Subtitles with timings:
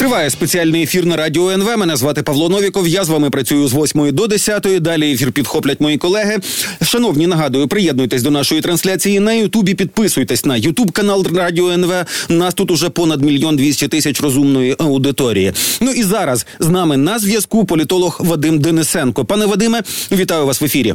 [0.00, 1.78] Триває спеціальний ефір на радіо НВ.
[1.78, 2.88] Мене звати Павло Новіков.
[2.88, 4.66] Я з вами працюю з 8 до 10.
[4.80, 6.38] Далі ефір підхоплять мої колеги.
[6.82, 9.74] Шановні, нагадую, приєднуйтесь до нашої трансляції на Ютубі.
[9.74, 11.92] Підписуйтесь на Ютуб канал Радіо НВ.
[12.28, 15.52] Нас тут уже понад мільйон двісті тисяч розумної аудиторії.
[15.80, 19.24] Ну і зараз з нами на зв'язку політолог Вадим Денисенко.
[19.24, 19.82] Пане Вадиме,
[20.12, 20.94] вітаю вас в ефірі.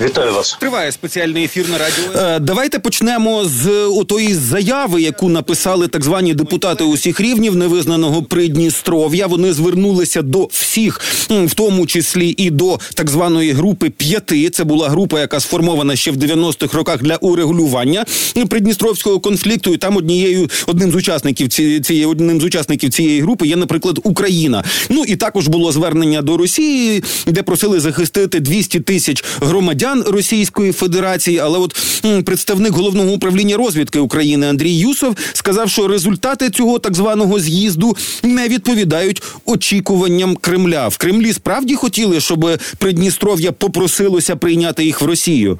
[0.00, 0.56] Вітаю вас.
[0.60, 2.22] Триває спеціальний ефір на радіо.
[2.22, 9.26] Е, давайте почнемо з отої заяви, яку написали так звані депутати усіх рівнів невизнаного Придністров'я.
[9.26, 14.50] Вони звернулися до всіх, в тому числі і до так званої групи п'яти.
[14.50, 18.04] Це була група, яка сформована ще в 90-х роках для урегулювання
[18.48, 19.74] придністровського конфлікту.
[19.74, 21.48] І там однією одним з учасників
[21.82, 24.64] цієї одним з учасників цієї групи є, наприклад, Україна.
[24.88, 30.72] Ну і також було звернення до Росії, де просили захистити 200 тисяч громадян громадян Російської
[30.72, 31.38] Федерації.
[31.38, 31.76] Але от
[32.24, 38.48] представник головного управління розвідки України Андрій Юсов сказав, що результати цього так званого з'їзду не
[38.48, 40.88] відповідають очікуванням Кремля.
[40.88, 42.46] В Кремлі справді хотіли, щоб
[42.78, 45.58] Придністров'я попросилося прийняти їх в Росію.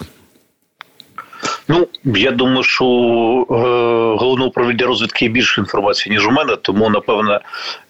[1.69, 3.55] Ну я думаю, що е,
[4.21, 7.41] головне управління розвідки більше інформації ніж у мене, тому напевне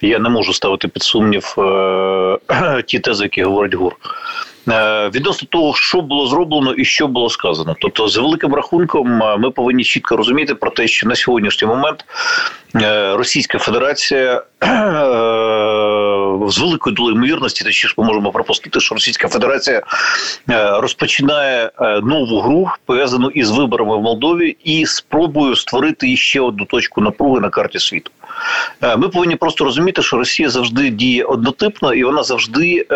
[0.01, 3.97] я не можу ставити під сумнів е, ті тези, які говорить ГУР.
[4.69, 7.77] Е, відносно того, що було зроблено і що було сказано.
[7.81, 12.05] Тобто, з великим рахунком, ми повинні чітко розуміти про те, що на сьогоднішній момент
[13.15, 14.43] Російська Федерація
[16.49, 19.83] з великою долею ймовірності, точніше ми можемо пропустити, що Російська Федерація
[20.81, 21.71] розпочинає
[22.03, 27.51] нову гру пов'язану із виборами в Молдові і спробою створити ще одну точку напруги на
[27.51, 28.11] карті світу.
[28.99, 32.87] Ми повинні просто розуміти, що Росія завжди діє однотипно і вона завжди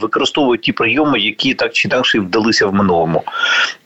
[0.00, 3.22] використовує ті прийоми, які так чи інакше вдалися в минулому.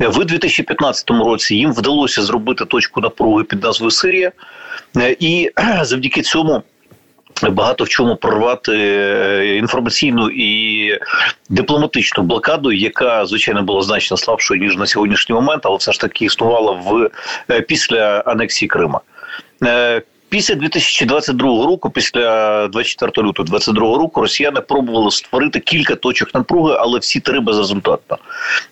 [0.00, 4.32] В 2015 році їм вдалося зробити точку напруги під назвою Сирія,
[5.18, 5.50] і
[5.82, 6.62] завдяки цьому.
[7.42, 10.98] Багато в чому прорвати е, інформаційну і
[11.48, 16.24] дипломатичну блокаду, яка звичайно була значно слабшою ніж на сьогоднішній момент, але все ж таки
[16.24, 17.10] існувала в
[17.50, 19.00] е, після анексії Крима.
[19.64, 26.76] Е, Після 2022 року, після 24 лютого 2022 року, росіяни пробували створити кілька точок напруги,
[26.78, 28.18] але всі три безрезультатно.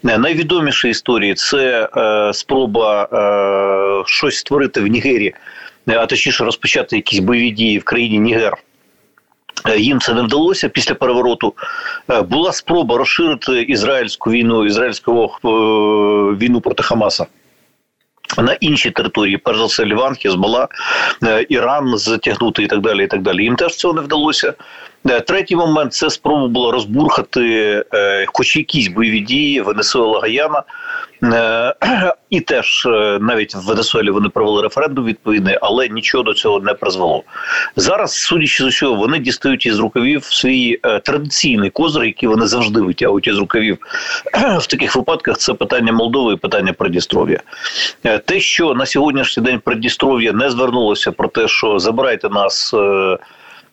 [0.03, 5.35] Найвідоміші історії це е, спроба е, щось створити в Нігері,
[5.95, 8.57] а точніше розпочати якісь бойові дії в країні Нігер.
[9.69, 11.55] Е, їм це не вдалося після перевороту.
[12.29, 15.31] Була спроба розширити ізраїльську війну, ізраїльську
[16.39, 17.27] війну проти Хамаса
[18.37, 20.69] на інші території, перш за все, Ліван, Хезбола,
[21.23, 23.05] е, Іран затягнути і так далі.
[23.05, 23.43] І так далі.
[23.43, 24.55] Їм теж цього не вдалося.
[25.09, 30.63] Е, третій момент це спроба була розбурхати, е, хоч якісь бойові дії Венесуела Гаяна.
[31.23, 31.75] Е,
[32.31, 32.89] і теж
[33.21, 37.23] навіть в Венесуелі вони провели референдум відповідний, але нічого до цього не призвело.
[37.77, 43.27] Зараз, судячи з усього, вони дістають із рукавів свій традиційний козир, який вони завжди витягують
[43.27, 43.79] із рукавів
[44.61, 45.39] в таких випадках.
[45.39, 47.41] Це питання Молдови і питання Придністров'я.
[48.25, 52.75] Те, що на сьогоднішній день Придністров'я не звернулося про те, що забирайте нас.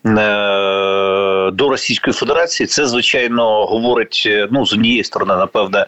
[0.06, 5.86] Е, до Російської Федерації, це звичайно говорить е, ну з однієї сторони, напевне,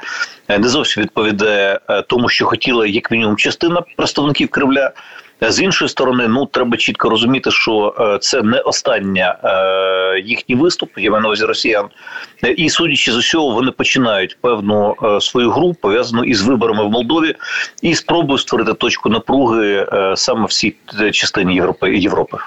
[0.49, 4.91] не зовсім відповідає е, тому, що хотіла як мінімум частина представників Кремля.
[5.41, 9.37] З іншої сторони, ну треба чітко розуміти, що це не остання
[10.25, 11.85] їхній виступ, я маю на увазі росіян,
[12.55, 17.35] і судячи з усього, вони починають певну свою гру пов'язану із виборами в Молдові
[17.81, 20.75] і спробують створити точку напруги саме в цій
[21.11, 22.37] частині Європи Європи.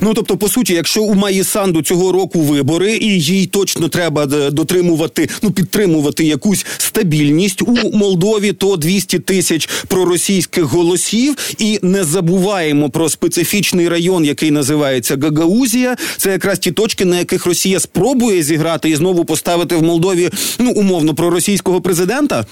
[0.00, 4.26] Ну тобто, по суті, якщо у Маї Санду цього року вибори, і їй точно треба
[4.26, 11.36] дотримувати, ну підтримувати якусь стабільність у Молдові, то 200 тисяч проросійських голосів.
[11.58, 15.96] І не забуваємо про специфічний район, який називається Гагаузія.
[16.16, 20.72] Це якраз ті точки, на яких Росія спробує зіграти і знову поставити в Молдові ну
[20.72, 22.44] умовно проросійського президента.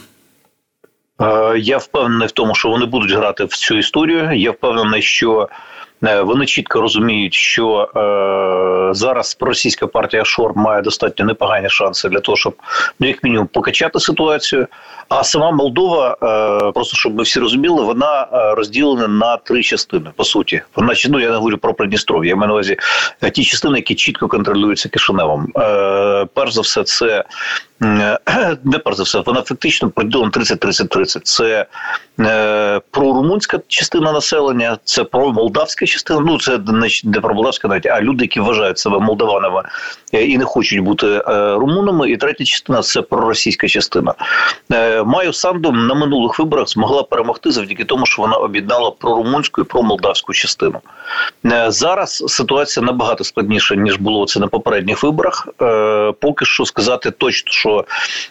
[1.20, 4.32] Е, я впевнений в тому, що вони будуть грати в цю історію.
[4.32, 11.24] Я впевнений, що Е, вони чітко розуміють, що е, зараз російська партія Шор має достатньо
[11.24, 12.54] непогані шанси для того, щоб
[13.00, 14.66] ну як мінімум покачати ситуацію.
[15.08, 20.10] А сама Молдова, е, просто щоб ми всі розуміли, вона е, розділена на три частини.
[20.16, 22.76] По суті, вона ну я не говорю про Придністров'я, я маю на увазі
[23.32, 25.52] ті частини, які чітко контролюються Кишиневом.
[25.56, 27.24] Е, Перш за все, це
[27.80, 28.18] не
[28.84, 31.20] перш за все, вона фактично поділена 30-30-30.
[31.22, 31.66] Це
[32.20, 36.20] е, прорумунська частина населення, це про молдавська частина.
[36.20, 36.60] Ну це
[37.04, 39.62] не про молдавська навіть, а люди, які вважають себе молдаванами
[40.14, 42.10] е, і не хочуть бути е, румунами.
[42.10, 44.14] І третя частина це проросійська частина.
[44.72, 49.64] Е, Маю Санду на минулих виборах змогла перемогти завдяки тому, що вона об'єднала прорумунську і
[49.64, 50.80] промолдавську частину.
[51.46, 55.48] Е, зараз ситуація набагато складніша ніж було це на попередніх виборах.
[55.62, 57.84] Е, Поки що сказати точно, що що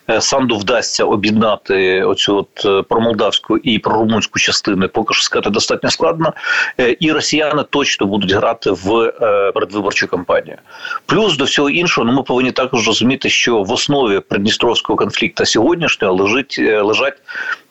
[0.10, 5.89] е, Санду вдасться об'єднати оцю от е, промолдавську і прорумунську частини, поки що сказати достатньо
[5.89, 6.34] складно,
[6.80, 9.13] е, і росіяни точно будуть грати в
[9.54, 10.57] передвиборчу кампанію.
[11.06, 16.13] Плюс до всього іншого, ну ми повинні також розуміти, що в основі придністровського конфлікту сьогоднішнього
[16.13, 17.18] лежить лежать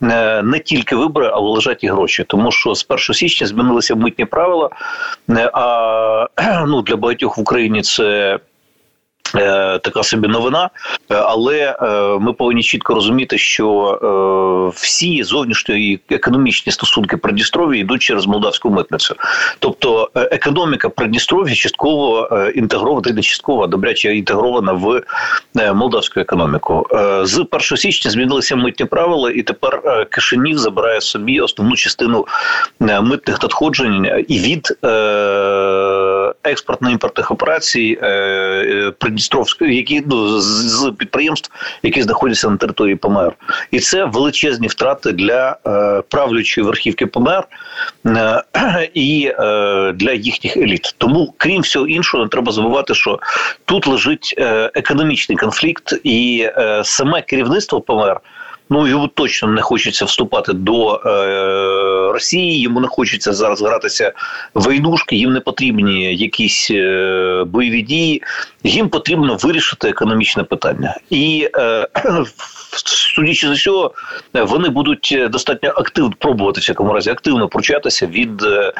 [0.00, 4.70] не тільки вибори, але лежать і гроші, тому що з 1 січня змінилися митні правила.
[5.52, 6.26] А
[6.66, 8.38] ну для багатьох в Україні це.
[9.34, 10.70] Е, така собі новина,
[11.10, 18.26] е, але е, ми повинні чітко розуміти, що всі зовнішні економічні стосунки Придністров'я йдуть через
[18.26, 19.14] молдавську митницю.
[19.58, 25.02] Тобто економіка Придністров'я частково інтегрована, не частково, а добряче інтегрована в
[25.74, 26.86] молдавську економіку.
[27.22, 32.26] З 1 січня змінилися митні правила, і тепер Кишинів забирає собі основну частину
[32.80, 34.78] митних надходжень і від
[36.50, 37.98] експортно-імпортних операцій
[38.98, 41.50] Придністровської, які ну, з підприємств,
[41.82, 43.32] які знаходяться на території ПМР,
[43.70, 47.44] і це величезні втрати для е, правлячої верхівки ПМР
[48.06, 48.42] е,
[48.94, 50.94] і е, для їхніх еліт.
[50.98, 53.18] Тому, крім всього іншого, не треба забувати, що
[53.64, 58.20] тут лежить е, економічний конфлікт, і е, саме керівництво ПМР.
[58.70, 62.60] Ну йому точно не хочеться вступати до е, Росії.
[62.60, 64.12] Йому не хочеться зараз гратися
[64.54, 65.16] войнушки.
[65.16, 68.22] Їм не потрібні якісь е, бойові дії.
[68.64, 71.88] Їм потрібно вирішити економічне питання, і е,
[73.14, 73.94] судячи з усього,
[74.34, 78.72] вони будуть достатньо активно пробувати в всякому разі активно пручатися від е,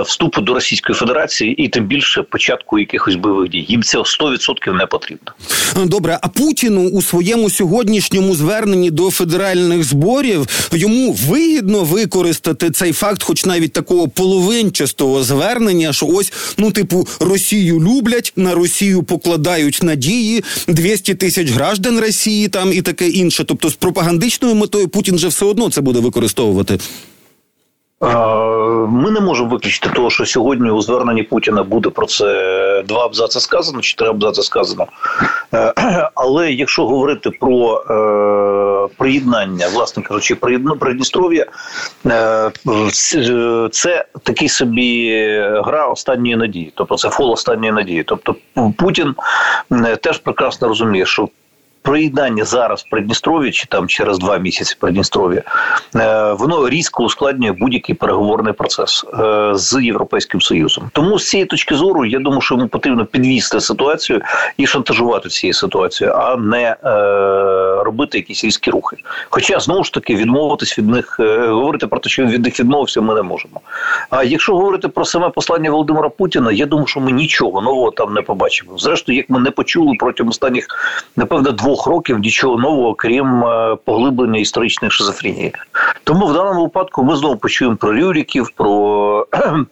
[0.00, 3.66] вступу до Російської Федерації і тим більше початку якихось бойових дій.
[3.68, 5.32] Їм це 100% не потрібно.
[5.76, 13.22] Добре, а Путіну у своєму сьогоднішньому зверненні до федеральних зборів йому вигідно використати цей факт,
[13.22, 20.44] хоч навіть такого половинчастого звернення, що ось ну, типу, Росію люблять, на Росію покладають надії,
[20.68, 23.44] 200 тисяч граждан Росії там і таке інше.
[23.44, 26.78] Тобто, з пропагандичною метою Путін вже все одно це буде використовувати.
[28.88, 32.24] Ми не можемо виключити того, що сьогодні у зверненні Путіна буде про це
[32.88, 34.86] два абзаци сказано, чи три абзаци сказано.
[35.54, 35.74] Е,
[36.14, 37.94] але якщо говорити про е,
[38.96, 40.34] приєднання, власне кажучи,
[40.80, 41.46] Придністров'я,
[42.06, 42.50] е,
[43.72, 45.20] це такий собі
[45.64, 48.02] гра останньої надії, тобто це фол останньої надії.
[48.02, 48.36] Тобто
[48.78, 49.14] Путін
[50.00, 51.28] теж прекрасно розуміє, що
[51.84, 55.42] приєднання зараз в Придністров'я чи там через два місяці Придністров'я,
[55.96, 60.90] е, воно різко ускладнює будь-який переговорний процес е, з європейським союзом.
[60.92, 64.20] Тому з цієї точки зору я думаю, що йому потрібно підвісти ситуацію
[64.56, 66.74] і шантажувати цією ситуацією, а не е,
[67.84, 68.96] робити якісь різкі рухи.
[69.30, 71.16] Хоча знову ж таки відмовитись від них,
[71.48, 73.60] говорити про те, що від них відмовився, ми не можемо.
[74.10, 78.14] А якщо говорити про саме послання Володимира Путіна, я думаю, що ми нічого нового там
[78.14, 78.78] не побачимо.
[78.78, 80.66] Зрештою, як ми не почули протягом останніх,
[81.16, 85.52] напевно, двох двох років нічого нового, крім е, поглиблення історичної шизофренії.
[86.04, 89.26] Тому в даному випадку ми знову почуємо про Рюріків, про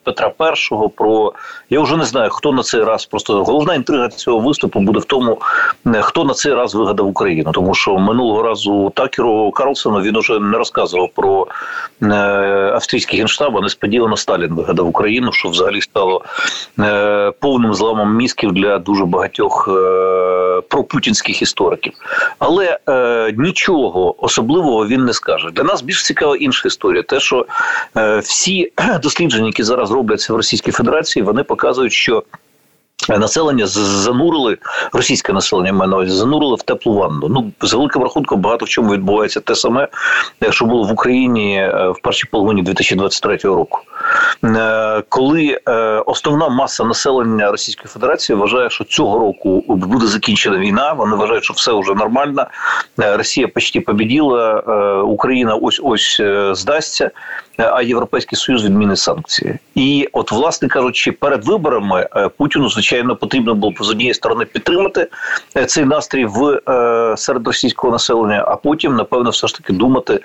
[0.05, 0.33] Петра
[0.73, 1.33] І, про
[1.71, 5.05] я вже не знаю, хто на цей раз просто головна інтрига цього виступу буде в
[5.05, 5.39] тому,
[5.87, 10.39] е, хто на цей раз вигадав Україну, тому що минулого разу Такеру Карлсону він уже
[10.39, 11.47] не розказував про
[12.03, 12.07] е,
[12.75, 16.25] австрійський генштаб, а несподівано Сталін вигадав Україну, що взагалі стало
[17.41, 19.69] повним зламом мізків для дуже багатьох
[20.69, 22.37] пропутінських істориків років.
[22.39, 25.51] Але е, нічого особливого він не скаже.
[25.51, 27.03] Для нас більш цікава інша історія.
[27.03, 27.47] Те, що
[27.97, 28.73] е, всі
[29.03, 32.23] дослідження, які зараз робляться в Російській Федерації, вони показують, що
[33.09, 34.59] Населення занурили
[34.93, 37.29] російське населення має на увазі, занурили в теплу ванну.
[37.29, 39.89] Ну з великим рахунком багато в чому відбувається те саме,
[40.45, 43.79] е, що було в Україні е, в першій половині 2023 року,
[44.45, 45.61] е, коли
[46.07, 50.93] основна маса населення Російської Федерації вважає, що цього року буде закінчена війна.
[50.93, 52.47] Вони вважають, що все вже нормально.
[52.97, 54.61] Росія почти побіділа,
[55.03, 56.21] Україна ось ось
[56.53, 57.11] здасться
[57.57, 59.59] а європейський союз відміни санкції.
[59.75, 65.09] І, от, власне кажучи, перед виборами е, Путіну звичайно потрібно було з однієї сторони підтримати
[65.57, 70.21] е, цей настрій в е, серед російського населення, а потім, напевно, все ж таки думати,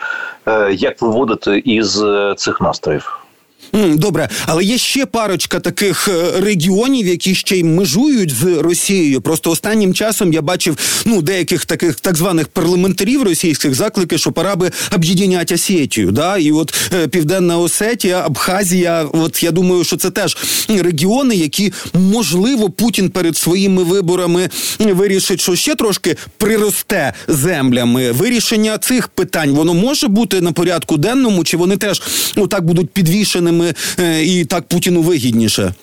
[0.72, 2.04] як виводити із
[2.36, 3.27] цих настроїв.
[3.74, 9.22] Добре, але є ще парочка таких е, регіонів, які ще й межують з Росією.
[9.22, 14.56] Просто останнім часом я бачив ну деяких таких так званих парламентарів російських заклики, що пора
[14.56, 16.12] би об'єднати Осетію.
[16.12, 19.06] Да, і от е, Південна Осетія, Абхазія.
[19.14, 20.38] От я думаю, що це теж
[20.70, 24.50] регіони, які можливо Путін перед своїми виборами
[24.80, 28.12] вирішить, що ще трошки приросте землями.
[28.12, 32.02] Вирішення цих питань воно може бути на порядку денному, чи вони теж
[32.36, 33.47] отак будуть підвішеними
[34.00, 35.74] Е, і так Путіну вигідніше?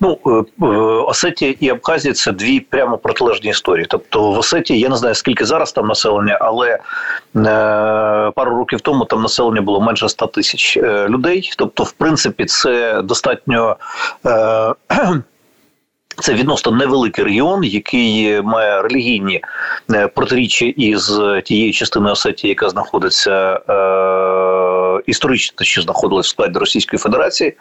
[0.00, 0.68] Ну, е, е,
[1.06, 3.86] Осетія і Абхазія це дві прямо протилежні історії.
[3.90, 6.78] Тобто в Осетії я не знаю скільки зараз там населення, але
[8.34, 10.76] пару років тому там населення було менше 100 тисяч
[11.08, 11.50] людей.
[11.56, 13.76] Тобто, в принципі, це достатньо.
[16.20, 19.40] Це відносно невеликий регіон, який має релігійні
[20.14, 23.60] протиріччя із тією частиною Осетії, яка знаходиться
[25.06, 27.56] історично що знаходилась в складі Російської Федерації,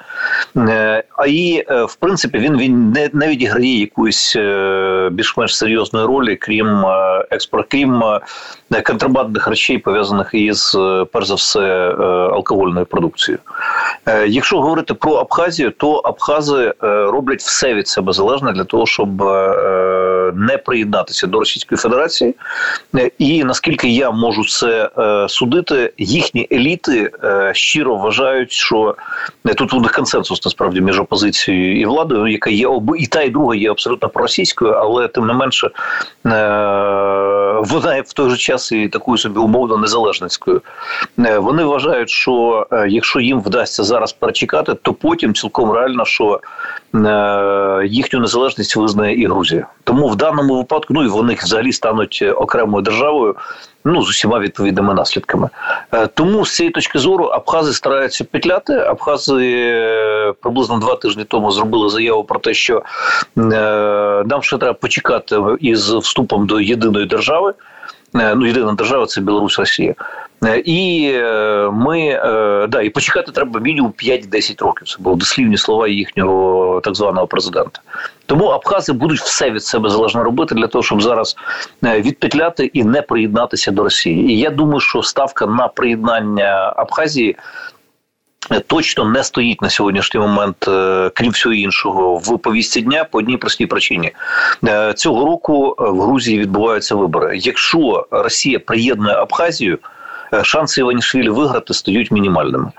[0.57, 6.05] е, а і е, в принципі він він не, не відіграє якоїсь е, більш-менш серйозної
[6.05, 6.85] ролі, крім
[7.31, 8.03] експорт, крім
[8.85, 10.77] контрабандних речей, пов'язаних із
[11.13, 11.61] перш за все
[12.33, 13.39] алкогольною продукцією.
[14.27, 19.23] Якщо говорити про Абхазію, то Абхази роблять все від себе залежне для того, щоб
[20.35, 22.35] не приєднатися до Російської Федерації,
[23.17, 24.89] і наскільки я можу це
[25.29, 27.11] судити, їхні еліти
[27.53, 28.95] щиро вважають, що
[29.57, 33.55] тут у них консенсус насправді між опозицією і владою, яка є і та, і друга
[33.55, 35.69] є абсолютно проросійською, але тим не менше
[37.57, 40.61] вона в той же час і такою собі умовно незалежницькою.
[41.17, 46.41] Вони вважають, що якщо їм вдасться зараз перечекати, то потім цілком реально, що
[47.85, 49.67] їхню незалежність визнає і Грузія.
[49.83, 53.35] Тому в даному випадку ну і вони взагалі стануть окремою державою
[53.85, 55.49] ну з усіма відповідними наслідками.
[55.91, 58.73] Е, тому з цієї точки зору Абхази стараються петляти.
[58.73, 63.41] Абхази е, приблизно два тижні тому зробили заяву про те, що е,
[64.25, 67.53] нам ще треба почекати із вступом до єдиної держави.
[68.13, 69.95] Ну, єдина держава це Білорусь, Росія.
[70.65, 71.11] І
[71.71, 72.21] ми
[72.69, 74.87] да, і почекати треба мінімум 5-10 років.
[74.87, 77.81] Це були дослівні слова їхнього так званого президента.
[78.25, 81.35] Тому Абхази будуть все від себе залежно робити для того, щоб зараз
[81.85, 84.29] е, відпетляти і не приєднатися до Росії.
[84.31, 87.35] І я думаю, що ставка на приєднання Абхазії.
[88.51, 93.17] Е, точно не стоїть на сьогоднішній момент, е, крім всього іншого, в повісті дня по
[93.17, 94.11] одній простій причині
[94.95, 97.37] цього року в Грузії відбуваються вибори.
[97.37, 99.77] Якщо Росія приєднує Абхазію,
[100.43, 102.71] шанси Іванішвілі виграти стають мінімальними.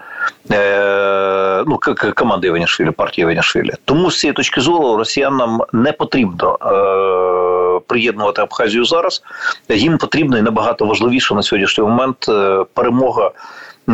[0.53, 1.79] Е, ну,
[2.15, 3.73] команди Іванішвілі, партії Іванішвілі.
[3.85, 9.23] Тому з цієї точки зору росіянам не потрібно е, приєднувати Абхазію зараз.
[9.69, 13.31] Їм потрібно і набагато важливіше на сьогоднішній момент е, перемога.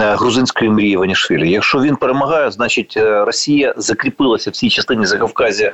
[0.01, 1.51] Е, грузинської мрії Ванішвілі.
[1.51, 5.73] Якщо він перемагає, значить е, Росія закріпилася в цій частині Закавказя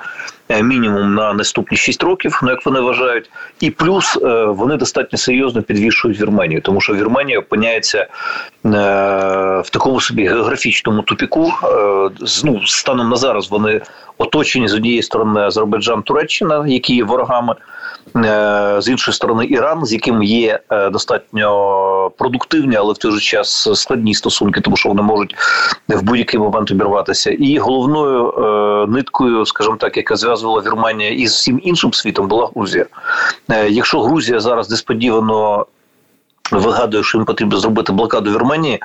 [0.48, 5.62] е, мінімум на наступні 6 років, ну як вони вважають, і плюс вони достатньо серйозно
[5.62, 8.06] підвішують Вірменію, тому що Вірменія опиняється
[8.64, 11.52] в такому собі географічному тупіку.
[12.44, 13.80] Ну, станом на зараз вони
[14.18, 17.54] оточені з однієї сторони Азербайджан, Туреччина, які є ворогами.
[18.78, 20.60] З іншої сторони Іран, з яким є
[20.92, 25.34] достатньо продуктивні, але в той же час складні стосунки, тому що вони можуть
[25.88, 27.30] в будь-який момент обірватися.
[27.30, 32.86] І головною е, ниткою, скажімо так, яка зв'язувала Вірменія із всім іншим світом, була Грузія.
[33.68, 35.66] Якщо Грузія зараз несподівано
[36.50, 38.80] Вигадую, що їм потрібно зробити блокаду Вірменії.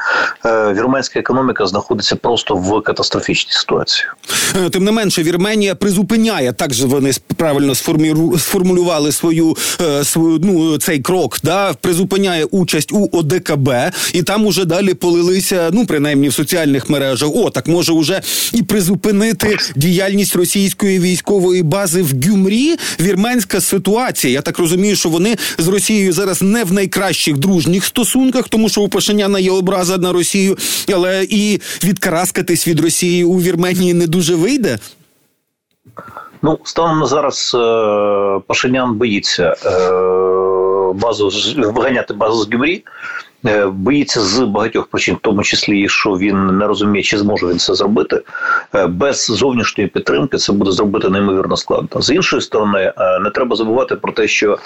[0.45, 4.07] Е, вірменська економіка знаходиться просто в катастрофічній ситуації.
[4.65, 7.75] Е, тим не менше, Вірменія призупиняє так же вони правильно
[8.38, 11.38] сформулювали свою е, свою ну цей крок.
[11.43, 13.69] Да призупиняє участь у ОДКБ,
[14.13, 15.69] і там уже далі полилися.
[15.74, 17.29] Ну принаймні в соціальних мережах.
[17.36, 18.22] О, так може уже
[18.53, 22.75] і призупинити діяльність російської військової бази в Гюмрі.
[23.00, 24.34] Вірменська ситуація.
[24.34, 28.69] Я так розумію, що вони з Росією зараз не в найкращих друзях дружніх стосунках, тому
[28.69, 30.57] що у Пашиняна є образа на Росію,
[30.93, 34.79] але і відкараскатись від Росії у Вірменії не дуже вийде.
[36.41, 42.83] Ну, станом на зараз е, Пашинян боїться е, базу виганяти базу з Гюмрі.
[43.48, 47.60] Е, боїться з багатьох причин, в тому числі, що він не розуміє, чи зможе він
[47.60, 48.22] це зробити.
[48.75, 52.01] Е, без зовнішньої підтримки це буде зробити неймовірно складно.
[52.01, 54.58] З іншої сторони, е, не треба забувати про те, що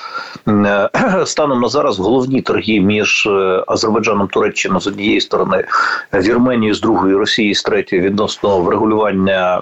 [1.26, 3.30] станом на зараз головні торги між
[3.68, 5.64] Азербайджаном Туреччиною з однієї сторони,
[6.14, 9.62] Вірменією з другої, Росії з третьої відносно врегулювання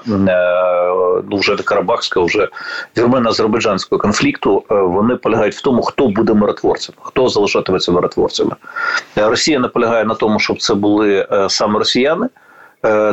[1.30, 2.50] ну вже Карабахського, вже
[2.98, 4.64] вірмено-азербайджанського конфлікту.
[4.70, 8.56] Вони полягають в тому, хто буде миротворцем, хто залишатиметься миротворцями.
[9.16, 12.28] Росія наполягає на тому, щоб це були е, саме росіяни.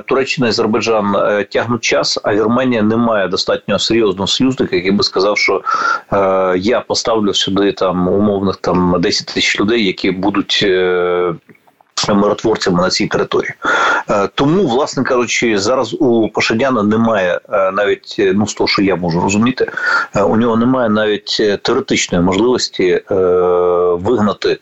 [0.06, 1.14] Туреччина і Азербайджан
[1.52, 5.62] тягнуть час, а Вірменія не має достатньо серйозного союзника, який би сказав, що
[6.56, 10.66] я поставлю сюди там умовних там 10 тисяч людей, які будуть
[12.08, 13.52] миротворцями на цій території.
[14.10, 18.96] Е, тому, власне кажучи, зараз у Пашиняна немає е, навіть ну з того, що я
[18.96, 19.70] можу розуміти,
[20.16, 23.02] е, у нього немає навіть теоретичної можливості
[23.90, 24.58] вигнати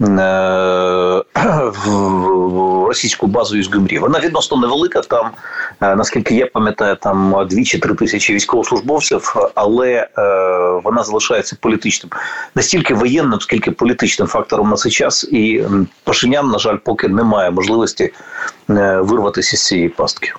[2.88, 3.98] російську базу із Гюмрі.
[3.98, 5.00] Вона відносно невелика.
[5.00, 5.30] Там
[5.80, 10.08] наскільки я пам'ятаю, там дві чи три тисячі військовослужбовців, але
[10.84, 12.10] вона залишається політичним
[12.54, 15.64] настільки воєнним, скільки політичним фактором на цей час, і
[16.04, 18.12] Пашинян, на жаль, поки немає можливості
[18.68, 20.32] вирватися з цієї пастки.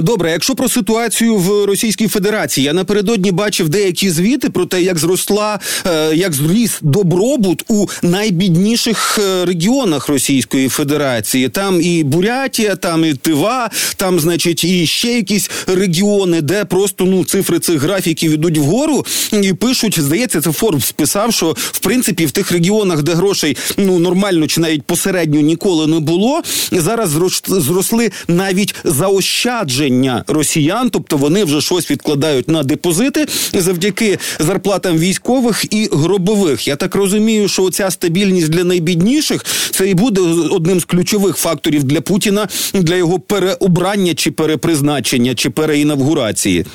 [0.00, 4.98] Добре, якщо про ситуацію в Російській Федерації, я напередодні бачив деякі звіти про те, як
[4.98, 11.48] зросла, е, як зріс добробут у найбідніших е, регіонах Російської Федерації.
[11.48, 17.24] Там і Бурятія, там і Тива, там, значить, і ще якісь регіони, де просто ну
[17.24, 19.06] цифри цих графіків ідуть вгору
[19.42, 20.00] і пишуть.
[20.00, 24.60] Здається, це Форбс писав, що в принципі в тих регіонах, де грошей ну нормально чи
[24.60, 27.10] навіть посередньо ніколи не було, зараз
[27.46, 35.88] зросли навіть заощадження росіян, тобто вони вже щось відкладають на депозити завдяки зарплатам військових і
[35.92, 36.68] гробових.
[36.68, 41.84] Я так розумію, що ця стабільність для найбідніших це і буде одним з ключових факторів
[41.84, 46.66] для Путіна для його переобрання чи перепризначення чи переінавгурації.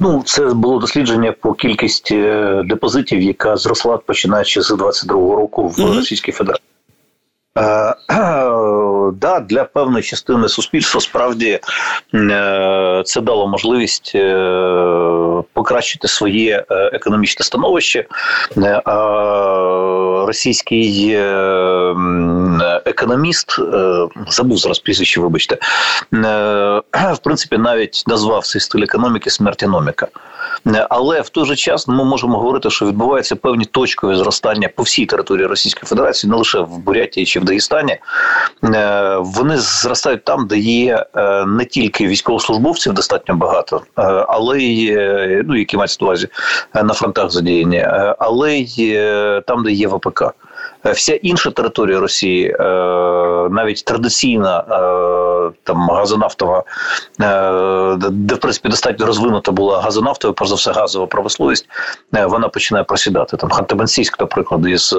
[0.00, 5.78] Ну, це було дослідження по кількості е, депозитів, яка зросла починаючи з 22-го року в
[5.78, 5.96] mm-hmm.
[5.96, 6.66] Російській Федерації.
[9.06, 11.60] Е, да, для певної частини суспільства справді
[12.14, 18.04] е, це дало можливість е, покращити своє економічне становище.
[20.26, 21.16] Російський
[22.84, 23.60] економіст
[24.28, 25.58] забув зараз прізвище, вибачте,
[26.12, 30.08] в принципі, навіть назвав цей стиль економіки смертіноміка.
[30.88, 35.06] Але в той же час ми можемо говорити, що відбуваються певні точкові зростання по всій
[35.06, 37.98] території Російської Федерації, не лише в Бурятії чи в Дагестані.
[38.96, 44.96] Е, вони зростають там, де є е, не тільки військовослужбовців достатньо багато, е, але й
[45.44, 46.28] ну, які мають увазі
[46.74, 47.86] на фронтах задіяні,
[48.18, 49.00] але й
[49.46, 50.24] там, де є ВПК.
[50.84, 52.56] Вся інша територія Росії,
[53.50, 54.64] навіть традиційна
[55.62, 56.62] там газонафтова,
[58.10, 61.68] де в принципі достатньо розвинута була газонафтова, про за все газова промисловість,
[62.12, 63.36] вона починає просідати.
[63.36, 64.94] Там Ханты-Мансийск, наприклад, із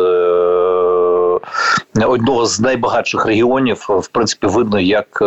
[2.05, 5.23] одного з найбагатших регіонів, в принципі, видно, як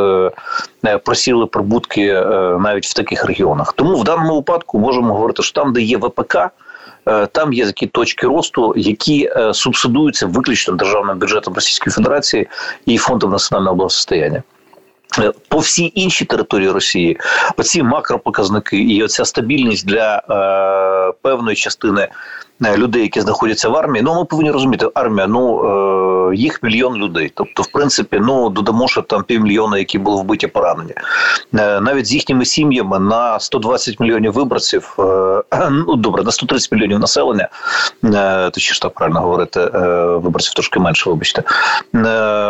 [1.05, 2.13] просіли прибутки
[2.61, 3.73] навіть в таких регіонах.
[3.73, 6.39] Тому в даному випадку можемо говорити, що там, де є ВПК.
[7.33, 12.49] Там є такі точки росту, які субсидуються виключно державним бюджетом Російської Федерації
[12.87, 14.43] і фондом національного благосостояння.
[15.49, 17.19] По всій іншій території Росії
[17.57, 22.09] оці макропоказники і оця стабільність для е, певної частини Е,
[22.61, 24.03] людей, які знаходяться в армії.
[24.03, 25.65] Ну ми повинні розуміти, армія ну
[26.31, 27.33] е, їх мільйон людей.
[27.35, 30.95] Тобто, в принципі, ну додамо, що там півмільйона, які були вбиті поранені,
[31.55, 34.97] е, навіть з їхніми сім'ями на 120 мільйонів виборців.
[35.71, 37.49] Ну добре, на 130 мільйонів населення,
[38.53, 39.61] точніше так правильно говорити,
[40.15, 41.11] виборців трошки менше.
[41.11, 41.43] Вибачте,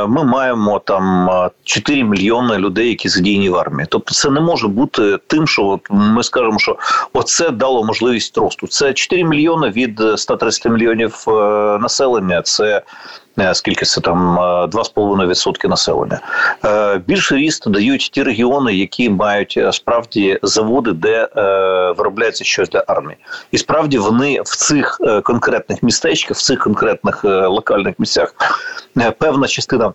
[0.09, 1.31] ми маємо там
[1.64, 3.87] 4 мільйони людей, які задіяні в армії.
[3.90, 6.77] Тобто, це не може бути тим, що ми скажемо, що
[7.12, 8.66] оце дало можливість росту.
[8.66, 11.33] Це 4 мільйони від 130 мільйонів е,
[11.79, 12.43] населення.
[12.43, 12.83] Це
[13.39, 16.21] е, Скільки це там 2,5% населення
[17.07, 21.29] більше ріст дають ті регіони, які мають е, справді заводи, де
[21.97, 23.17] виробляється щось для армії,
[23.51, 28.35] і справді вони в цих конкретних містечках, в цих конкретних локальних місцях
[29.19, 29.93] певна частина.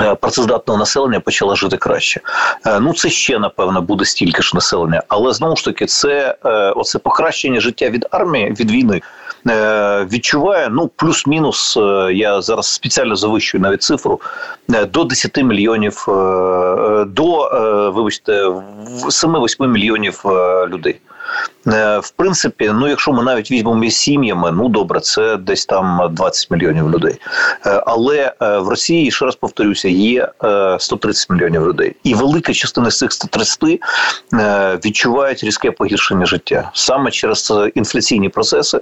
[0.00, 2.20] Е, працездатного населення почала жити краще.
[2.66, 6.50] Е, ну це ще напевно буде стільки ж населення, але знову ж таки, це е,
[6.70, 9.00] оце покращення життя від армії від війни
[10.12, 11.78] відчуває ну плюс-мінус.
[12.12, 14.20] Я зараз спеціально завищую навіть цифру
[14.68, 16.04] до 10 мільйонів
[17.06, 17.50] до
[17.94, 20.22] вибачте 7-8 мільйонів
[20.68, 21.00] людей.
[21.66, 26.08] Е, в принципі, ну якщо ми навіть візьмемо із сім'ями, ну добре, це десь там
[26.14, 27.14] 20 мільйонів людей.
[27.66, 30.28] Е, але е, в Росії ще раз повторюся, є
[30.78, 33.80] 130 мільйонів людей, і велика частина з цих 130
[34.84, 38.80] відчувають різке погіршення життя саме через інфляційні процеси,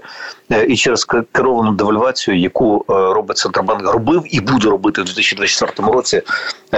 [0.68, 6.22] і через керовану девальвацію, яку робить Центробанк, робив і буде робити в 2024 році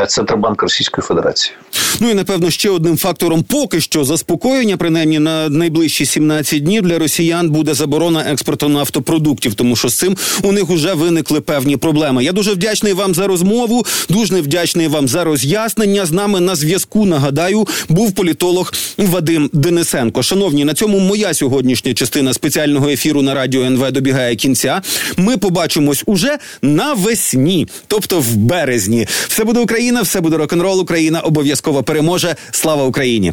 [0.09, 1.57] Центробанк Російської Федерації.
[2.01, 6.99] Ну і напевно ще одним фактором поки що заспокоєння, принаймні на найближчі 17 днів для
[6.99, 12.25] росіян буде заборона експорту нафтопродуктів, тому що з цим у них вже виникли певні проблеми.
[12.25, 13.87] Я дуже вдячний вам за розмову.
[14.09, 16.07] Дуже вдячний вам за роз'яснення.
[16.07, 17.05] З нами на зв'язку.
[17.05, 20.23] Нагадаю, був політолог Вадим Денисенко.
[20.23, 24.83] Шановні, на цьому моя сьогоднішня частина спеціального ефіру на радіо НВ добігає кінця.
[25.17, 29.07] Ми побачимось уже навесні, тобто в березні.
[29.29, 32.37] Все буде Україна, все буде рок н рол Україна обов'язково переможе.
[32.51, 33.33] Слава Україні!